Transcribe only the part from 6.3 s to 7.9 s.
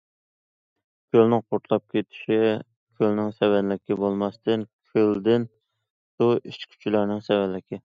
ئىچكۈچىلەرنىڭ سەۋەنلىكى.